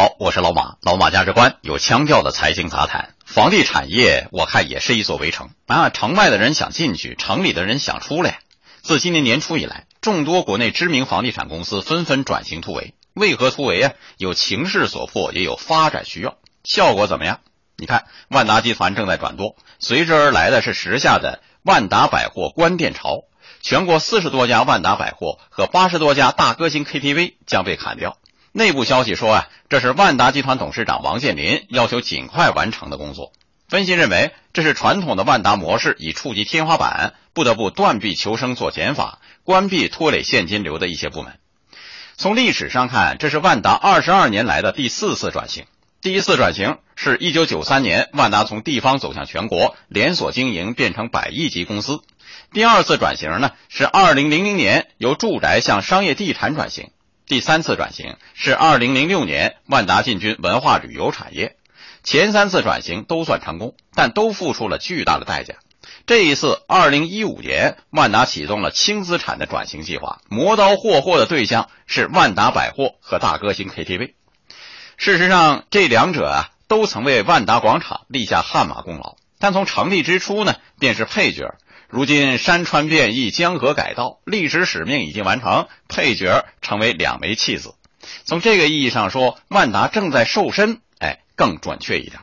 [0.00, 3.16] 好，我是老马，老马价值观有腔调的财经杂谈。
[3.26, 8.38] 房地产业我看也是一座围城啊，城外的人想进去，城里的人想出来。
[8.80, 12.94] 自今年年初以来，众多国内知名房地产公司纷纷转型突围。
[13.12, 13.92] 为何突围啊？
[14.18, 16.36] 有情势所迫，也有发展需要。
[16.62, 17.40] 效果怎么样？
[17.76, 23.24] 你看，万达集团正在转多，随之而来的是时下的万达百货关店潮。
[23.62, 28.16] 全国四十多家万达百货和八十多家大歌星 KTV 将被砍掉。
[28.58, 33.32] 内部消息说啊，这是万达集团董事长王健林要求尽快完成的工作。
[33.68, 41.38] 分析认为，这是传统的万达模式已触及天花板，不得不断臂求生做减法，关闭拖累现金流的一些部门。
[42.16, 45.64] 从历史上看，这是万达二十二年来的第四次转型。
[46.00, 52.00] 第一次转型是一九九三年，万达从地方走向全国，连锁经营变成百亿级公司。
[52.52, 56.90] 第二次转型呢，是二零零零年由住宅向商业地产转型。
[57.28, 61.56] 第三次转型是二零零六年，万达进军文化旅游产业。
[62.02, 65.56] 前三次转型都算成功，但都付出了巨大的代价。
[66.06, 74.14] 这一次，二零一五年，万达启动了轻资产的转型计划，磨刀霍霍的对象是万达百货和大歌星 KTV。
[74.96, 81.56] 事实上，这两者啊，都曾为万达广场立下汗马功劳，但从成立之初呢，便是配角。
[81.88, 87.74] 如今山川变异，江河改道，历史使命已经完成，配角成为两枚弃子。
[88.24, 92.20] 从这个意义上说，万达正在瘦身，哎，更准确一点。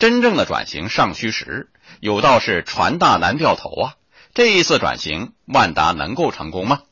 [0.00, 1.70] 真正的转型尚需时。
[2.00, 3.94] 有道是船大难掉头啊！
[4.34, 6.82] 这一次转型，万达能够成功吗？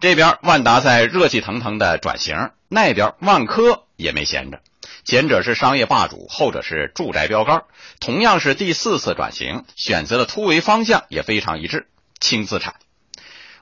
[0.00, 4.60] 这边万达在热气腾腾的转型，那边万科也没闲着。
[5.04, 7.64] 前者是商业霸主，后者是住宅标杆，
[8.00, 11.86] 同样是第四次转型，选择的突围方向也非常一致：
[12.20, 12.74] 轻资产。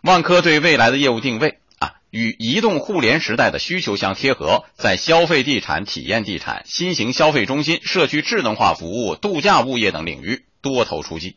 [0.02, 10.44] 万科对未来的业务定位啊，与移动互联时代的需求相贴合，在消费地产、体验地产、新型消费中心、社区智能化服务、度假物业等领域。
[10.62, 11.36] 多头出击，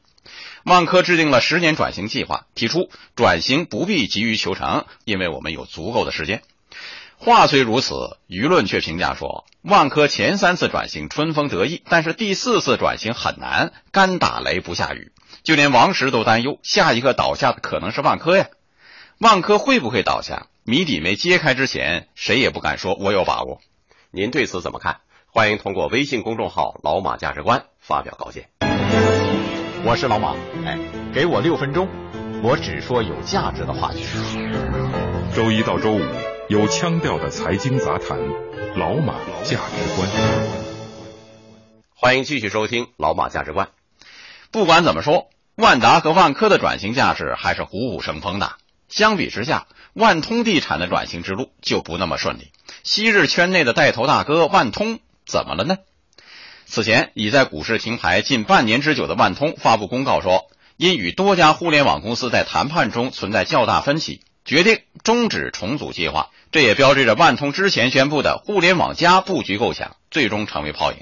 [0.63, 6.41] 万科制定了十年转型计划，提出转型不必急于求成，因为我们有足够的时间。
[7.21, 15.11] 话虽如此，舆论却评价说，万科前三次转型春风得意，但是第四次转型很难，干打雷不下雨。
[15.43, 18.47] 就连王石都担忧，下一个倒下的可能是万科呀。
[19.17, 20.47] 万科会不会倒下？
[20.63, 23.59] 谜底没揭开之前，谁也不敢说我有把握。
[24.11, 25.01] 您对此怎么看？
[25.27, 28.47] 欢迎通过微信公众号“老马价值观”发表高见。
[29.83, 30.35] 我是老马，
[30.65, 30.79] 哎，
[31.13, 31.89] 给我六分钟，
[32.41, 34.05] 我只说有价值的话题。
[35.35, 36.01] 周一到周五
[36.49, 38.17] 有腔调的财经杂谈，
[38.75, 40.09] 老马价值观。
[41.93, 43.69] 欢迎继续收听老马价值观。
[44.49, 48.53] 不管怎么说，万达和万科的转型架势还是虎虎生风的。
[48.87, 52.51] 相比之下，万通地产的转型之路就不那么顺利。
[52.81, 55.77] 昔日圈内的带头大哥万通怎么了呢？
[56.65, 66.31] 此前已在股市停牌近半年之久的万通发布公告说，因与多家互联网公司在谈判中存在较大分歧，决定终止重组计划。
[66.51, 70.97] 这也标志着万通之前宣布的互联网加布局构想最终成为泡影。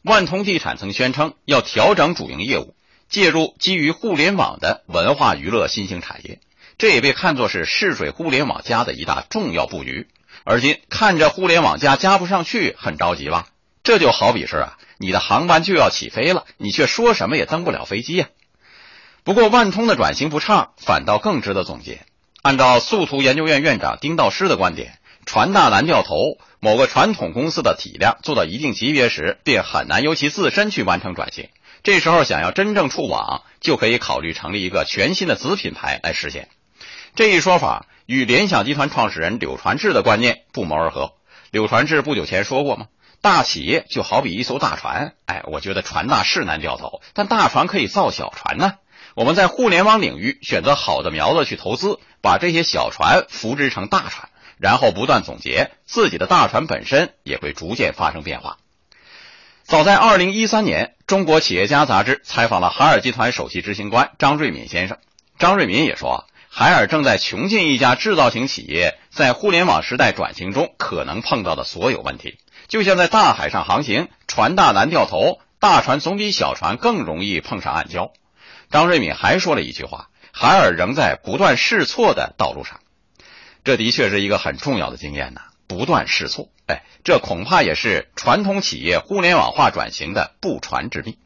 [0.00, 2.74] 万通地产曾宣称要调整主营业务，
[3.10, 6.40] 介入基于互联网的文化娱乐新兴产业，
[6.78, 10.08] 这也被看作是试水互联网加的一大重要布局。
[10.44, 13.48] 而今看着互联网加加不上去，很着急吧？
[13.82, 14.78] 这就好比是啊。
[14.96, 18.28] 你的航班就要起飞了，你却说什么也登不了飞机呀。
[19.22, 22.00] 不过万通的转型不畅，反倒更值得总结。
[22.42, 26.38] 按照速图研究院院长丁道师的观点，船大难掉头。
[26.60, 31.48] 某个传统公司的体量做到一定级别时，便很难由其自身去完成转型。
[31.84, 36.48] 这时候想要真正触网，就可以考虑成立一个全新的子品牌来实现。
[37.14, 41.12] 这一说法与联想集团创始人柳传志的观念不谋而合。
[41.50, 42.86] 柳传志不久前说过吗？
[43.20, 48.74] 大企业就好比一艘大船，哎，我觉得船大是难掉头，但大船可以造小船呢。
[49.14, 54.28] 我们在互联网领域选择好的苗子去投资，把这些小船扶植成大船，
[54.58, 58.58] 然后不断总结，自己的大船本身也会逐渐发生变化。
[59.64, 64.96] 早在二零一三年，《中国企业家》杂志采访了海尔集团首席执行官张瑞敏先生，
[65.38, 78.10] 张瑞敏也说，海尔正在穷尽一家制造型企业在互联网时代转型中可能碰到的所有问题，就像在大海上航行，船大难掉头，大船总比小船更容易碰上暗礁。
[78.70, 80.08] 张瑞敏还说了一句话
[80.40, 82.78] ：“海尔仍在不断试错的道路上。”
[83.64, 86.48] 这的确是一个很重要的经验呐，不断试错。
[86.66, 91.18] 哎，这恐怕也是传统企业互联网化转型的不传之秘。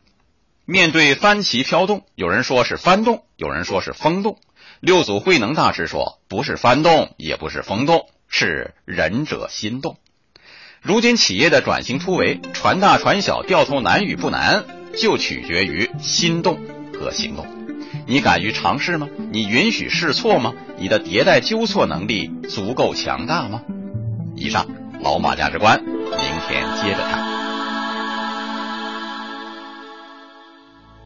[0.64, 4.38] 面对帆旗飘动，有人说是翻动，有人说是风动。
[4.80, 9.98] 六祖慧能大师说：“不是翻动，也不是风动，是仁者心动。”
[10.80, 14.64] 如今企业的转型突围，船大船小，掉头难与不难，
[14.96, 16.60] 就取决于心动
[16.98, 17.61] 和行动。
[18.12, 19.08] 你敢于尝试吗？
[19.30, 20.52] 你允许试错吗？
[20.76, 23.62] 你的迭代纠错能力足够强大吗？
[24.36, 24.66] 以上
[25.00, 25.96] 老马价值观，明
[26.46, 27.31] 天接着看。